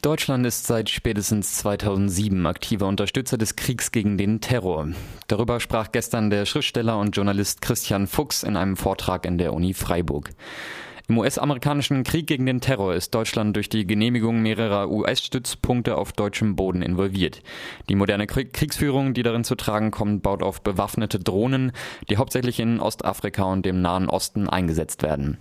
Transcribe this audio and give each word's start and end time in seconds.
Deutschland 0.00 0.46
ist 0.46 0.64
seit 0.64 0.90
spätestens 0.90 1.54
2007 1.54 2.46
aktiver 2.46 2.86
Unterstützer 2.86 3.36
des 3.36 3.56
Kriegs 3.56 3.90
gegen 3.90 4.16
den 4.16 4.40
Terror. 4.40 4.90
Darüber 5.26 5.58
sprach 5.58 5.90
gestern 5.90 6.30
der 6.30 6.46
Schriftsteller 6.46 6.98
und 7.00 7.16
Journalist 7.16 7.62
Christian 7.62 8.06
Fuchs 8.06 8.44
in 8.44 8.56
einem 8.56 8.76
Vortrag 8.76 9.26
in 9.26 9.38
der 9.38 9.52
Uni 9.52 9.74
Freiburg. 9.74 10.30
Im 11.08 11.18
US-amerikanischen 11.18 12.04
Krieg 12.04 12.28
gegen 12.28 12.46
den 12.46 12.60
Terror 12.60 12.94
ist 12.94 13.12
Deutschland 13.12 13.56
durch 13.56 13.68
die 13.68 13.88
Genehmigung 13.88 14.40
mehrerer 14.40 14.88
US-Stützpunkte 14.88 15.96
auf 15.96 16.12
deutschem 16.12 16.54
Boden 16.54 16.82
involviert. 16.82 17.42
Die 17.88 17.96
moderne 17.96 18.28
Kriegsführung, 18.28 19.14
die 19.14 19.24
darin 19.24 19.42
zu 19.42 19.56
tragen 19.56 19.90
kommt, 19.90 20.22
baut 20.22 20.44
auf 20.44 20.60
bewaffnete 20.60 21.18
Drohnen, 21.18 21.72
die 22.08 22.18
hauptsächlich 22.18 22.60
in 22.60 22.78
Ostafrika 22.78 23.44
und 23.44 23.66
dem 23.66 23.80
Nahen 23.80 24.08
Osten 24.08 24.48
eingesetzt 24.48 25.02
werden. 25.02 25.38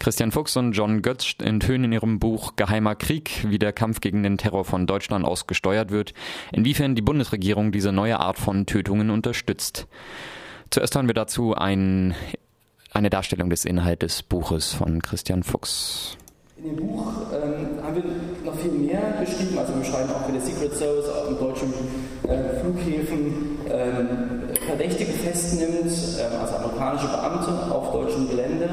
Christian 0.00 0.32
Fuchs 0.32 0.56
und 0.56 0.72
John 0.72 1.02
Götz 1.02 1.34
enthüllen 1.42 1.84
in 1.84 1.92
ihrem 1.92 2.18
Buch 2.18 2.56
Geheimer 2.56 2.94
Krieg, 2.94 3.44
wie 3.46 3.58
der 3.58 3.74
Kampf 3.74 4.00
gegen 4.00 4.22
den 4.22 4.38
Terror 4.38 4.64
von 4.64 4.86
Deutschland 4.86 5.26
aus 5.26 5.46
gesteuert 5.46 5.90
wird, 5.90 6.14
inwiefern 6.52 6.94
die 6.94 7.02
Bundesregierung 7.02 7.70
diese 7.70 7.92
neue 7.92 8.18
Art 8.18 8.38
von 8.38 8.64
Tötungen 8.64 9.10
unterstützt. 9.10 9.86
Zuerst 10.70 10.94
hören 10.94 11.06
wir 11.06 11.14
dazu 11.14 11.54
ein, 11.54 12.14
eine 12.92 13.10
Darstellung 13.10 13.50
des 13.50 13.66
Inhalts 13.66 14.00
des 14.00 14.22
Buches 14.22 14.72
von 14.72 15.02
Christian 15.02 15.42
Fuchs. 15.42 16.16
In 16.56 16.76
dem 16.76 16.76
Buch 16.76 17.06
ähm, 17.32 17.82
haben 17.82 17.96
wir 17.96 18.04
noch 18.44 18.58
viel 18.58 18.72
mehr 18.72 19.00
beschrieben, 19.20 19.58
also 19.58 19.76
wir 19.76 19.84
schreiben 19.84 20.10
auch 20.10 20.24
für 20.24 20.32
den 20.32 20.40
Secret 20.40 20.72
Service 20.72 21.08
auch 21.10 21.28
in 21.28 21.38
deutschen 21.38 21.72
äh, 22.26 22.60
Flughäfen 22.60 23.58
ähm, 23.70 24.49
Verdächtige 24.70 25.12
festnimmt, 25.12 25.90
ähm, 25.90 26.40
also 26.40 26.54
amerikanische 26.54 27.08
Beamte 27.08 27.74
auf 27.74 27.90
deutschem 27.92 28.28
Gelände. 28.28 28.68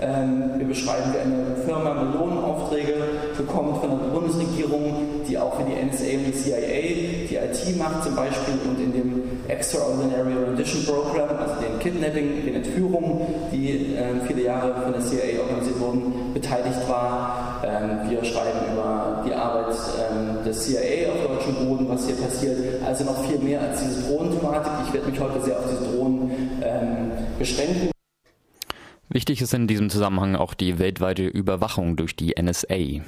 Ähm, 0.00 0.52
wir 0.56 0.66
beschreiben, 0.66 1.12
wie 1.12 1.18
eine 1.18 1.56
Firma 1.66 2.02
Millionenaufträge 2.02 2.94
bekommt 3.36 3.78
von 3.78 3.90
der 3.90 3.96
Bundesregierung, 4.08 5.22
die 5.28 5.36
auch 5.36 5.54
für 5.56 5.64
die 5.64 5.74
NSA 5.74 6.16
und 6.16 6.26
die 6.26 6.32
CIA 6.32 7.24
die 7.28 7.36
IT 7.36 7.78
macht 7.78 8.04
zum 8.04 8.16
Beispiel 8.16 8.54
und 8.66 8.80
in 8.80 8.92
dem 8.92 9.22
Extraordinary 9.48 10.32
Rendition 10.32 10.84
Program, 10.84 11.36
also 11.36 11.54
den 11.60 11.78
Kidnapping, 11.78 12.44
den 12.44 12.54
Entführungen, 12.56 13.26
die 13.52 13.94
äh, 13.96 14.14
viele 14.26 14.44
Jahre 14.44 14.74
von 14.82 14.92
der 14.92 15.02
CIA 15.02 15.40
organisiert 15.42 15.80
wurden, 15.80 16.32
beteiligt 16.32 16.88
war. 16.88 17.60
Ähm, 17.66 18.10
wir 18.10 18.24
schreiben 18.24 18.72
über 18.72 19.03
Arbeit 19.44 19.76
ähm, 20.10 20.44
des 20.44 20.64
CIA 20.64 21.12
auf 21.12 21.26
deutschem 21.28 21.66
Boden, 21.66 21.88
was 21.88 22.06
hier 22.06 22.16
passiert. 22.16 22.58
Also 22.84 23.04
noch 23.04 23.24
viel 23.24 23.38
mehr 23.38 23.60
als 23.60 23.80
diese 23.80 24.02
Drohnenthematik. 24.02 24.72
Ich 24.86 24.94
werde 24.94 25.10
mich 25.10 25.20
heute 25.20 25.40
sehr 25.40 25.58
auf 25.58 25.64
diese 25.70 25.96
Drohnen 25.96 26.30
ähm, 26.62 27.10
beschränken. 27.38 27.90
Wichtig 29.08 29.42
ist 29.42 29.54
in 29.54 29.66
diesem 29.66 29.90
Zusammenhang 29.90 30.34
auch 30.34 30.54
die 30.54 30.78
weltweite 30.78 31.24
Überwachung 31.24 31.96
durch 31.96 32.16
die 32.16 32.34
NSA. 32.40 33.02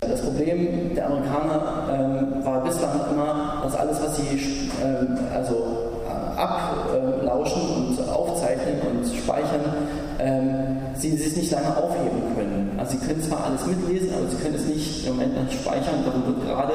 Das 0.00 0.22
Problem 0.22 0.94
der 0.94 1.06
Amerikaner 1.06 1.88
ähm, 1.92 2.44
war 2.44 2.64
bislang 2.64 3.00
immer, 3.12 3.60
dass 3.62 3.74
alles, 3.74 4.02
was 4.02 4.16
sie 4.16 4.40
ähm, 4.82 5.16
also, 5.32 5.92
äh, 6.06 6.40
ablauschen 6.40 7.62
und 7.88 8.08
aufzeichnen 8.08 8.80
und 8.80 9.16
speichern, 9.16 9.60
ähm, 10.18 10.63
sie 10.96 11.16
sich 11.16 11.36
nicht 11.36 11.52
lange 11.52 11.76
aufheben 11.76 12.22
können. 12.34 12.74
Also 12.78 12.92
sie 12.92 13.06
können 13.06 13.22
zwar 13.22 13.44
alles 13.44 13.66
mitlesen, 13.66 14.10
aber 14.14 14.28
sie 14.30 14.36
können 14.36 14.54
es 14.54 14.64
nicht 14.66 15.06
im 15.06 15.16
Moment 15.16 15.44
nicht 15.44 15.60
speichern. 15.60 16.04
Darum 16.04 16.26
wird 16.26 16.46
gerade 16.46 16.74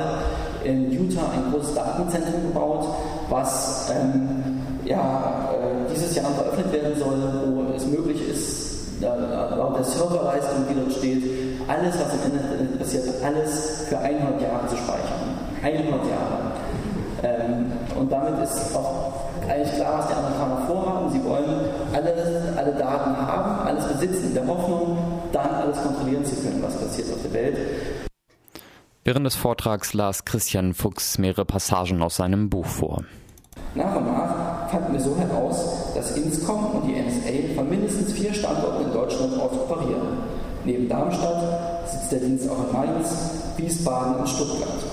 in 0.64 0.92
Utah 0.92 1.32
ein 1.34 1.52
großes 1.52 1.76
Datenzentrum 1.76 2.44
gebaut, 2.48 2.86
was 3.30 3.92
ähm, 3.92 4.62
ja, 4.86 5.50
äh, 5.54 5.94
dieses 5.94 6.16
Jahr 6.16 6.32
eröffnet 6.38 6.72
werden 6.72 6.98
soll, 6.98 7.18
wo 7.56 7.74
es 7.76 7.86
möglich 7.86 8.30
ist, 8.30 9.02
laut 9.02 9.78
der 9.78 9.84
Serverleistung, 9.84 10.66
die 10.70 10.76
dort 10.76 10.92
steht, 10.92 11.24
alles, 11.68 11.96
was 11.96 12.14
im 12.14 12.34
Internet 12.34 12.80
passiert, 12.80 13.04
alles 13.24 13.86
für 13.88 13.98
100 13.98 14.42
Jahre 14.42 14.68
zu 14.68 14.76
speichern. 14.76 15.38
100 15.62 15.86
Jahre. 16.10 16.50
Ähm, 17.22 17.72
und 18.00 18.12
damit 18.12 18.44
ist 18.44 18.76
auch 18.76 19.09
eigentlich 19.50 19.76
klar, 19.76 20.00
was 20.00 20.08
die 20.08 20.14
Amerikaner 20.14 20.68
vorhaben. 20.68 21.12
Sie 21.12 21.24
wollen 21.24 21.70
alle, 21.94 22.54
alle 22.58 22.74
Daten 22.74 23.18
haben, 23.18 23.68
alles 23.68 23.86
besitzen, 23.88 24.28
in 24.28 24.34
der 24.36 24.48
Hoffnung, 24.48 24.98
dann 25.32 25.50
alles 25.50 25.82
kontrollieren 25.82 26.26
zu 26.26 26.36
können, 26.36 26.62
was 26.62 26.78
passiert 26.78 27.12
auf 27.12 27.22
der 27.24 27.34
Welt. 27.34 27.58
Während 29.04 29.26
des 29.26 29.36
Vortrags 29.36 29.94
las 29.94 30.26
Christian 30.26 30.74
Fuchs 30.74 31.18
mehrere 31.18 31.46
Passagen 31.46 32.02
aus 32.02 32.18
seinem 32.18 32.50
Buch 32.50 32.66
vor. 32.66 33.04
Nach 33.76 33.96
und 33.96 34.06
nach 34.06 34.70
fanden 34.70 34.94
wir 34.94 35.00
so 35.00 35.16
heraus, 35.18 35.94
dass 35.96 36.16
Inscom 36.18 36.76
und 36.76 36.88
die 36.88 36.94
NSA 36.94 37.56
von 37.56 37.70
mindestens 37.70 38.14
vier 38.14 38.34
Standorten 38.34 38.86
in 38.86 38.94
Deutschland 38.94 39.34
aus 39.40 39.54
operieren. 39.54 40.20
Neben 40.66 40.88
Darmstadt 40.90 41.88
sitzt 41.90 42.12
der 42.12 42.20
Dienst 42.20 42.50
auch 42.50 42.68
in 42.68 42.74
Mainz, 42.74 43.32
Wiesbaden 43.58 44.16
und 44.16 44.30
Stuttgart. 44.30 44.89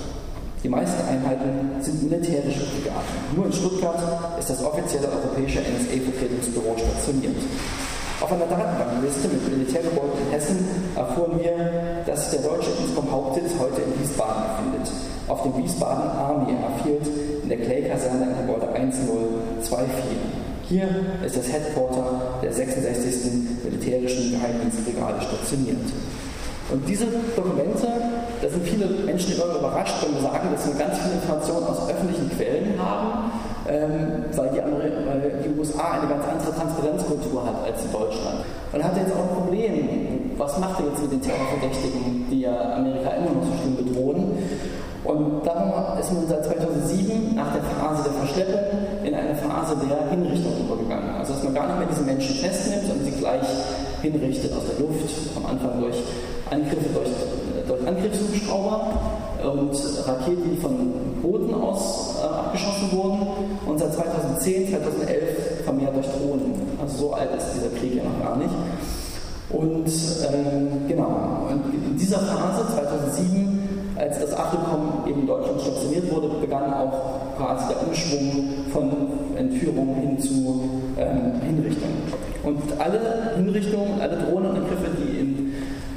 Die 0.62 0.68
meisten 0.68 1.00
Einheiten 1.06 1.80
sind 1.80 2.02
militärische 2.02 2.64
Brigaden. 2.66 3.16
Nur 3.36 3.46
in 3.46 3.52
Stuttgart 3.52 3.98
ist 4.38 4.50
das 4.50 4.64
offizielle 4.64 5.08
europäische 5.08 5.60
NSA-Vertretungsbüro 5.60 6.74
stationiert. 6.76 7.36
Auf 8.20 8.32
einer 8.32 8.46
Datenbankliste 8.46 9.28
mit 9.28 9.46
Militärgebäuden 9.46 10.16
in 10.26 10.32
Hessen 10.32 10.58
erfuhren 10.96 11.38
wir, 11.38 11.52
dass 12.06 12.30
der 12.30 12.40
deutsche 12.40 12.70
Inscom 12.80 13.10
Hauptsitz 13.10 13.52
heute 13.60 13.82
in 13.82 14.00
Wiesbaden 14.00 14.42
befindet. 14.56 14.90
Auf 15.28 15.42
dem 15.42 15.56
Wiesbaden 15.62 16.10
Army 16.10 16.52
Airfield 16.52 17.06
in 17.42 17.48
der 17.48 17.58
Clay-Kaserne 17.58 18.26
im 18.32 18.46
Gebäude 18.46 18.72
1024. 18.72 19.92
Hier 20.68 20.88
ist 21.24 21.36
das 21.36 21.52
Headquarter 21.52 22.40
der 22.42 22.52
66. 22.52 23.62
Militärischen 23.62 24.32
Geheimdienstbrigade 24.32 25.20
stationiert. 25.20 25.76
Und 26.72 26.88
diese 26.88 27.06
Dokumente, 27.36 27.86
da 28.42 28.48
sind 28.48 28.64
viele 28.66 28.86
Menschen 29.04 29.32
immer 29.34 29.58
überrascht, 29.58 29.94
wenn 30.02 30.14
wir 30.14 30.22
sagen, 30.22 30.48
dass 30.52 30.66
wir 30.66 30.74
ganz 30.74 30.98
viele 30.98 31.14
Informationen 31.14 31.66
aus 31.66 31.88
öffentlichen 31.88 32.28
Quellen 32.36 32.76
haben, 32.78 33.32
ähm, 33.68 34.24
weil, 34.36 34.50
die 34.52 34.60
weil, 34.60 35.20
die 35.42 35.58
USA 35.58 35.98
eine 35.98 36.08
ganz 36.08 36.24
andere 36.28 36.52
Transparenzkultur 36.54 37.46
hat 37.46 37.64
als 37.64 37.84
in 37.84 37.92
Deutschland. 37.92 38.44
Man 38.72 38.84
hat 38.84 38.96
jetzt 38.96 39.12
auch 39.16 39.24
ein 39.24 39.34
Problem, 39.40 40.36
was 40.36 40.58
macht 40.58 40.80
er 40.80 40.86
jetzt 40.92 41.02
mit 41.02 41.12
den 41.12 41.22
Terrorverdächtigen, 41.22 42.26
die 42.30 42.40
ja 42.42 42.76
Amerika 42.76 43.10
immer 43.16 43.32
noch 43.32 43.44
so 43.48 43.54
schlimm 43.56 43.76
bedrohen? 43.76 44.36
Und 45.06 45.46
darum 45.46 45.70
ist 45.98 46.12
man 46.12 46.26
seit 46.26 46.44
2007 46.44 47.34
nach 47.36 47.54
der 47.54 47.62
Phase 47.62 48.02
der 48.04 48.12
Verschleppung 48.26 48.64
in 49.04 49.14
eine 49.14 49.34
Phase 49.36 49.76
der 49.86 50.10
Hinrichtung 50.10 50.66
übergegangen. 50.66 51.14
Also 51.16 51.32
dass 51.32 51.44
man 51.44 51.54
gar 51.54 51.66
nicht 51.68 51.78
mehr 51.78 51.88
diese 51.88 52.02
Menschen 52.02 52.34
festnimmt 52.36 52.90
und 52.90 53.04
sie 53.04 53.12
gleich 53.12 53.46
hinrichtet 54.02 54.52
aus 54.52 54.66
der 54.66 54.84
Luft, 54.84 55.08
am 55.36 55.46
Anfang 55.46 55.80
durch 55.80 56.02
Angriffe 56.50 56.90
durch, 56.92 57.10
durch 57.66 57.86
Angriffshubschrauber 57.86 58.92
und 59.42 59.72
Raketen, 60.06 60.50
die 60.50 60.56
von 60.56 60.92
Booten 61.22 61.54
aus 61.54 62.16
äh, 62.20 62.26
abgeschossen 62.26 62.92
wurden 62.92 63.26
und 63.66 63.78
seit 63.78 63.94
2010, 63.94 64.70
2011 64.70 65.64
vermehrt 65.64 65.94
durch 65.94 66.06
Drohnen. 66.06 66.54
Also 66.80 67.08
so 67.08 67.12
alt 67.14 67.30
ist 67.36 67.54
dieser 67.54 67.70
Krieg 67.78 67.96
ja 67.96 68.02
noch 68.04 68.22
gar 68.22 68.36
nicht. 68.36 68.50
Und 69.50 69.86
ähm, 69.86 70.88
genau, 70.88 71.46
und 71.50 71.72
in 71.72 71.96
dieser 71.96 72.18
Phase 72.18 72.66
2007, 72.74 73.94
als 73.96 74.18
das 74.18 74.34
Afrikom 74.34 75.04
eben 75.06 75.20
in 75.20 75.26
Deutschland 75.26 75.60
stationiert 75.60 76.12
wurde, 76.12 76.28
begann 76.40 76.72
auch 76.72 77.36
quasi 77.36 77.68
der 77.68 77.86
Umschwung 77.86 78.48
von 78.72 78.90
Entführung 79.36 79.94
hin 79.96 80.18
zu 80.18 80.68
ähm, 80.98 81.40
Hinrichtungen. 81.42 82.02
Und 82.42 82.58
alle 82.78 83.34
Hinrichtungen, 83.36 84.00
alle 84.00 84.16
Drohnenangriffe, 84.16 84.90
die 84.98 85.18
in 85.20 85.35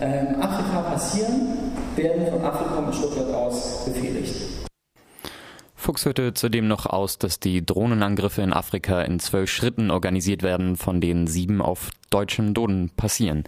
ähm, 0.02 0.42
Afrika 0.42 0.82
passieren, 0.82 1.72
werden 1.96 2.28
von 2.28 2.44
Afrika 2.44 2.80
und 2.80 2.96
Stuttgart 2.96 3.34
aus 3.34 3.86
befehligt. 3.86 4.36
Fuchs 5.76 6.04
führte 6.04 6.34
zudem 6.34 6.68
noch 6.68 6.86
aus, 6.86 7.18
dass 7.18 7.40
die 7.40 7.66
Drohnenangriffe 7.66 8.42
in 8.42 8.54
Afrika 8.54 9.02
in 9.02 9.20
zwölf 9.20 9.50
Schritten 9.50 9.92
organisiert 9.92 10.44
werden, 10.44 10.76
von 10.76 11.00
denen 11.00 11.26
sieben 11.26 11.62
auf 11.62 11.90
deutschem 12.10 12.54
Boden 12.54 12.92
passieren. 12.96 13.46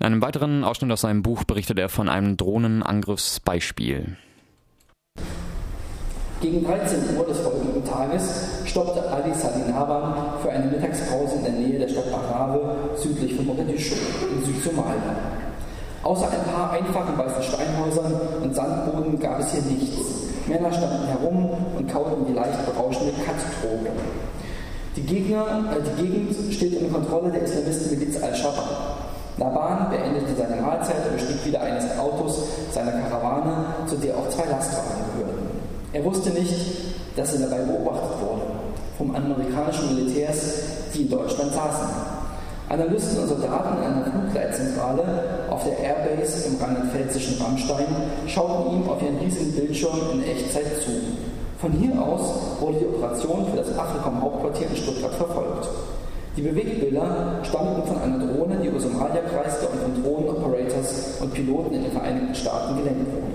In 0.00 0.06
einem 0.06 0.20
weiteren 0.20 0.64
Ausschnitt 0.64 0.90
aus 0.90 1.02
seinem 1.02 1.22
Buch 1.22 1.44
berichtet 1.44 1.78
er 1.78 1.88
von 1.88 2.08
einem 2.08 2.36
Drohnenangriffsbeispiel. 2.36 4.16
Gegen 6.40 6.64
13 6.64 7.16
Uhr 7.16 7.26
des 7.26 7.38
folgenden 7.38 7.84
Tages 7.84 8.62
stoppte 8.66 9.08
Ali 9.10 9.32
Salinawan 9.32 10.40
für 10.42 10.50
eine 10.50 10.70
Mittagspause 10.70 11.36
in 11.36 11.44
der 11.44 11.52
Nähe 11.52 11.78
der 11.78 11.88
Stadt 11.88 12.10
Barawe 12.10 12.96
südlich 12.96 13.36
von 13.36 13.46
Mogadischu 13.46 13.94
in 14.34 14.44
Südsomalia. 14.44 15.29
Außer 16.02 16.26
ein 16.30 16.52
paar 16.52 16.70
einfachen 16.70 17.16
weißen 17.18 17.42
Steinhäusern 17.42 18.14
und 18.42 18.54
Sandboden 18.54 19.18
gab 19.18 19.40
es 19.40 19.52
hier 19.52 19.62
nichts. 19.62 19.98
Männer 20.46 20.72
standen 20.72 21.06
herum 21.06 21.50
und 21.76 21.92
kauten 21.92 22.26
die 22.26 22.32
leicht 22.32 22.64
berauschende 22.66 23.12
Kat-Droge. 23.24 23.90
Die, 24.96 25.02
Gegner, 25.02 25.44
äh, 25.70 25.82
die 25.82 26.02
Gegend 26.02 26.52
steht 26.52 26.80
unter 26.80 26.98
Kontrolle 26.98 27.30
der 27.30 27.42
Islamisten-Miliz 27.42 28.20
Al-Shabaab. 28.22 28.96
Naban 29.36 29.90
beendete 29.90 30.34
seine 30.36 30.60
Mahlzeit 30.60 31.06
und 31.06 31.16
bestieg 31.16 31.46
wieder 31.46 31.62
eines 31.62 31.84
Autos 31.98 32.42
seiner 32.72 32.92
Karawane, 32.92 33.66
zu 33.86 33.96
der 33.96 34.16
auch 34.16 34.28
zwei 34.28 34.44
Lastwagen 34.50 35.04
gehörten. 35.16 35.46
Er 35.92 36.04
wusste 36.04 36.30
nicht, 36.30 36.54
dass 37.16 37.34
er 37.34 37.48
dabei 37.48 37.62
beobachtet 37.62 38.20
wurde 38.20 38.42
vom 38.98 39.14
amerikanischen 39.14 39.94
Militärs, 39.94 40.36
die 40.92 41.02
in 41.02 41.10
Deutschland 41.10 41.52
saßen. 41.52 41.88
Analysten 42.70 43.18
und 43.18 43.28
Soldaten 43.28 43.78
in 43.78 43.84
einer 43.84 44.04
Flugleitzentrale 44.04 45.02
auf 45.50 45.64
der 45.64 45.76
Airbase 45.76 46.46
im 46.46 46.56
rheinland-pfälzischen 46.62 47.42
Rammstein 47.42 47.86
schauten 48.28 48.76
ihm 48.76 48.88
auf 48.88 49.02
ihren 49.02 49.18
riesigen 49.18 49.50
Bildschirmen 49.52 50.22
in 50.22 50.22
Echtzeit 50.22 50.80
zu. 50.80 50.92
Von 51.58 51.72
hier 51.72 52.00
aus 52.00 52.32
wurde 52.60 52.78
die 52.78 52.86
Operation 52.86 53.44
für 53.50 53.56
das 53.56 53.76
Afrikom-Hauptquartier 53.76 54.68
in 54.70 54.76
Stuttgart 54.76 55.14
verfolgt. 55.14 55.68
Die 56.36 56.42
Bewegtbilder 56.42 57.40
stammten 57.42 57.82
von 57.88 58.00
einer 58.02 58.18
Drohne, 58.24 58.56
die 58.62 58.68
über 58.68 58.78
Somalia 58.78 59.20
kreiste 59.28 59.66
und 59.66 59.80
von 59.82 60.04
Drohnen-Operators 60.04 61.18
und 61.20 61.34
Piloten 61.34 61.74
in 61.74 61.82
den 61.82 61.92
Vereinigten 61.92 62.34
Staaten 62.36 62.76
gelenkt 62.76 63.12
wurde. 63.12 63.34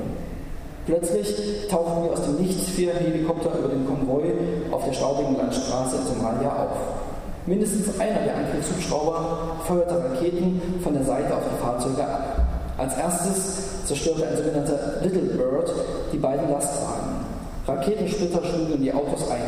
Plötzlich 0.86 1.68
tauchten 1.70 2.06
wir 2.06 2.12
aus 2.14 2.24
dem 2.24 2.36
Nichts 2.36 2.70
vier 2.70 2.94
Helikopter 2.94 3.50
über 3.60 3.68
den 3.68 3.86
Konvoi 3.86 4.32
auf 4.72 4.86
der 4.86 4.94
staubigen 4.94 5.36
Landstraße 5.36 5.98
in 5.98 6.16
Somalia 6.16 6.50
auf. 6.50 7.05
Mindestens 7.48 8.00
einer 8.00 8.22
der 8.22 8.38
Angriffshubschrauber 8.38 9.58
feuerte 9.68 10.04
Raketen 10.04 10.60
von 10.82 10.96
der 10.96 11.04
Seite 11.04 11.36
auf 11.36 11.44
die 11.54 11.64
Fahrzeuge 11.64 12.04
ab. 12.04 12.42
Als 12.76 12.98
erstes 12.98 13.86
zerstörte 13.86 14.28
ein 14.28 14.36
sogenannter 14.36 15.00
Little 15.04 15.38
Bird 15.38 15.72
die 16.12 16.18
beiden 16.18 16.50
Lastwagen. 16.50 17.22
Raketensplitter 17.68 18.44
schlugen 18.44 18.74
in 18.74 18.82
die 18.82 18.92
Autos 18.92 19.30
ein. 19.30 19.44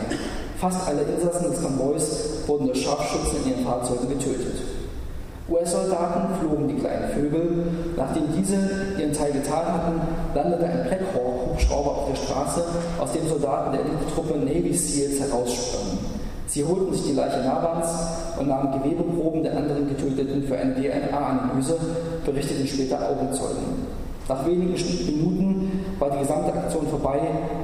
Fast 0.60 0.88
alle 0.88 1.02
Insassen 1.02 1.52
des 1.52 1.62
Konvois 1.62 2.04
wurden 2.46 2.68
durch 2.68 2.84
Scharfschützen 2.84 3.44
in 3.44 3.52
ihren 3.52 3.66
Fahrzeugen 3.66 4.10
getötet. 4.10 4.62
US-Soldaten 5.50 6.36
flogen 6.40 6.68
die 6.68 6.76
kleinen 6.76 7.10
Vögel. 7.10 7.66
Nachdem 7.96 8.24
diese 8.38 8.58
ihren 9.00 9.14
Teil 9.14 9.32
getan 9.32 9.74
hatten, 9.74 10.02
landete 10.36 10.66
ein 10.66 10.84
Black 10.84 11.02
Hawk-Hubschrauber 11.16 11.90
auf 11.90 12.10
der 12.10 12.16
Straße, 12.16 12.64
aus 13.00 13.12
dem 13.14 13.28
Soldaten 13.28 13.72
der 13.72 13.82
Elitetruppe 13.82 14.38
Navy 14.38 14.74
Seals 14.74 15.20
heraussprangen. 15.20 16.07
Sie 16.58 16.66
holten 16.66 16.92
sich 16.92 17.04
die 17.04 17.14
Leiche 17.14 17.38
Nabans 17.44 17.88
und 18.40 18.48
nahmen 18.48 18.82
Gewebeproben 18.82 19.44
der 19.44 19.58
anderen 19.58 19.88
Getöteten 19.90 20.42
für 20.42 20.58
eine 20.58 20.74
DNA-Analyse, 20.74 21.78
berichteten 22.26 22.66
später 22.66 22.98
Augenzeugen. 23.08 23.86
Nach 24.28 24.44
wenigen 24.44 24.74
Minuten 24.74 25.86
war 26.00 26.10
die 26.10 26.18
gesamte 26.18 26.52
Aktion 26.54 26.88
vorbei, 26.88 27.20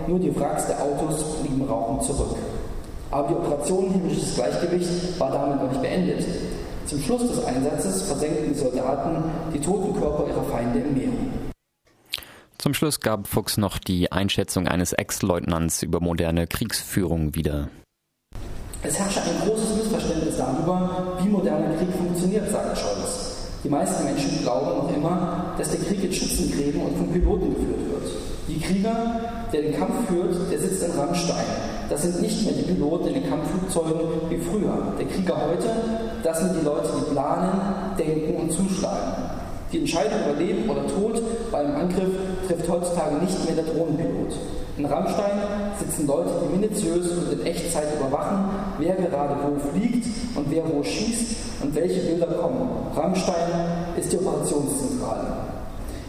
nur 0.05 0.19
die 0.19 0.39
Wracks 0.39 0.67
der 0.67 0.79
Autos 0.79 1.23
blieben 1.41 1.63
rauchend 1.67 2.03
zurück. 2.03 2.35
Aber 3.09 3.29
die 3.29 3.33
Operation 3.33 3.89
Himmlisches 3.89 4.35
Gleichgewicht 4.35 5.19
war 5.19 5.31
damit 5.31 5.63
noch 5.63 5.71
nicht 5.71 5.81
beendet. 5.81 6.27
Zum 6.85 6.99
Schluss 6.99 7.27
des 7.27 7.43
Einsatzes 7.45 8.03
versenkten 8.03 8.53
die 8.53 8.59
Soldaten 8.59 9.23
die 9.55 9.59
toten 9.59 9.99
Körper 9.99 10.27
ihrer 10.27 10.43
Feinde 10.43 10.77
im 10.77 10.93
Meer. 10.93 11.09
Zum 12.59 12.75
Schluss 12.75 12.99
gab 12.99 13.25
Fuchs 13.27 13.57
noch 13.57 13.79
die 13.79 14.11
Einschätzung 14.11 14.67
eines 14.67 14.93
Ex-Leutnants 14.93 15.81
über 15.81 15.99
moderne 15.99 16.45
Kriegsführung 16.45 17.33
wieder. 17.33 17.69
Es 18.85 18.99
herrsche 18.99 19.21
ein 19.21 19.47
großes 19.47 19.77
Missverständnis 19.77 20.35
darüber, 20.35 21.15
wie 21.21 21.29
moderner 21.29 21.73
Krieg 21.77 21.87
funktioniert, 21.95 22.51
sagt 22.51 22.77
Scholz. 22.77 23.37
Die 23.63 23.69
meisten 23.69 24.03
Menschen 24.03 24.41
glauben 24.41 24.77
noch 24.77 24.93
immer, 24.93 25.53
dass 25.57 25.69
der 25.69 25.79
Krieg 25.79 26.03
in 26.03 26.11
Schützengräben 26.11 26.81
und 26.81 26.97
von 26.97 27.09
Piloten 27.13 27.55
geführt 27.55 27.79
wird. 27.89 28.11
Die 28.49 28.59
Krieger, 28.59 29.21
der 29.53 29.61
den 29.61 29.79
Kampf 29.79 30.09
führt, 30.09 30.35
der 30.51 30.59
sitzt 30.59 30.83
in 30.83 30.91
Rammstein. 30.99 31.45
Das 31.89 32.01
sind 32.01 32.21
nicht 32.21 32.43
mehr 32.43 32.53
die 32.55 32.73
Piloten 32.73 33.07
in 33.07 33.13
den 33.13 33.29
Kampfflugzeugen 33.29 34.01
wie 34.29 34.37
früher. 34.37 34.93
Der 34.99 35.05
Krieger 35.05 35.37
heute, 35.47 35.69
das 36.21 36.39
sind 36.41 36.59
die 36.59 36.65
Leute, 36.65 36.89
die 36.99 37.13
planen, 37.13 37.95
denken 37.97 38.35
und 38.35 38.51
zuschlagen. 38.51 39.42
Die 39.73 39.79
Entscheidung 39.79 40.19
über 40.29 40.39
Leben 40.39 40.69
oder 40.69 40.85
Tod 40.85 41.19
beim 41.51 41.75
Angriff 41.75 42.11
trifft 42.47 42.69
heutzutage 42.69 43.15
nicht 43.15 43.43
mehr 43.43 43.55
der 43.55 43.73
Drohnenpilot. 43.73 44.37
In 44.77 44.85
Rammstein 44.85 45.31
sitzen 45.79 46.05
Leute, 46.05 46.29
die 46.43 46.59
minutiös 46.59 47.09
und 47.11 47.33
in 47.33 47.43
Echtzeit 47.43 47.87
überwachen, 47.97 48.49
wer 48.77 48.93
gerade 48.93 49.35
wo 49.41 49.57
fliegt 49.71 50.05
und 50.35 50.45
wer 50.51 50.63
wo 50.71 50.83
schießt 50.83 51.63
und 51.63 51.73
welche 51.73 52.01
Bilder 52.01 52.27
kommen. 52.27 52.69
Rammstein 52.95 53.49
ist 53.97 54.13
die 54.13 54.17
Operationszentrale. 54.17 55.37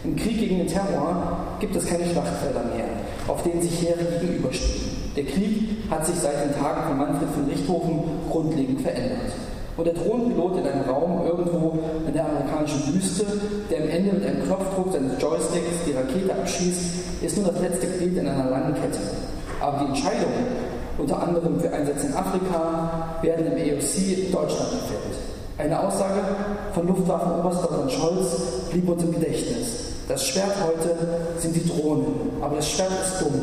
Im 0.03 0.15
Krieg 0.15 0.39
gegen 0.39 0.59
den 0.59 0.67
Terror 0.67 1.37
gibt 1.59 1.75
es 1.75 1.87
keine 1.87 2.05
Schlachtfelder 2.05 2.65
mehr, 2.75 2.85
auf 3.27 3.41
denen 3.41 3.63
sich 3.63 3.81
Heere 3.81 4.19
gegenüberstehen. 4.21 4.91
Der 5.15 5.25
Krieg 5.25 5.69
hat 5.89 6.05
sich 6.05 6.15
seit 6.15 6.43
den 6.43 6.61
Tagen 6.61 6.87
von 6.87 6.97
Manfred 6.97 7.29
von 7.31 7.45
Richthofen 7.45 8.03
grundlegend 8.29 8.81
verändert. 8.81 9.31
Und 9.77 9.85
der 9.85 9.93
Drohnenpilot 9.93 10.57
in 10.59 10.67
einem 10.67 10.89
Raum 10.89 11.25
irgendwo 11.25 11.77
in 12.07 12.13
der 12.13 12.25
amerikanischen 12.25 12.93
Wüste, 12.93 13.25
der 13.69 13.83
am 13.83 13.89
Ende 13.89 14.13
mit 14.13 14.25
einem 14.25 14.43
Knopfdruck 14.45 14.93
seines 14.93 15.21
Joysticks 15.21 15.83
die 15.85 15.91
Rakete 15.91 16.33
abschießt, 16.33 16.81
ist 17.21 17.37
nur 17.37 17.51
das 17.51 17.61
letzte 17.61 17.87
Glied 17.87 18.17
in 18.17 18.27
einer 18.27 18.49
langen 18.49 18.73
Kette. 18.75 18.99
Aber 19.59 19.79
die 19.79 19.87
Entscheidungen, 19.87 20.45
unter 20.97 21.21
anderem 21.21 21.59
für 21.59 21.71
Einsätze 21.71 22.07
in 22.07 22.13
Afrika, 22.13 23.17
werden 23.21 23.47
im 23.47 23.57
EOC 23.57 24.27
in 24.27 24.31
Deutschland 24.31 24.71
gefällt. 24.71 25.17
Eine 25.57 25.79
Aussage 25.79 26.21
von 26.73 26.87
Luftwaffenoberstleutnant 26.87 27.91
Scholz 27.91 28.27
blieb 28.71 28.87
uns 28.89 29.03
im 29.03 29.13
Gedächtnis. 29.13 29.95
Das 30.07 30.25
Schwert 30.27 30.53
heute 30.63 30.95
sind 31.39 31.55
die 31.55 31.67
Drohnen, 31.67 32.05
aber 32.41 32.57
das 32.57 32.69
Schwert 32.69 32.91
ist 32.91 33.21
dumm. 33.21 33.41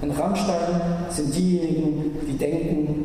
In 0.00 0.10
Rammstein 0.12 0.80
sind 1.10 1.34
diejenigen, 1.34 2.16
die 2.28 2.38
denken, 2.38 3.03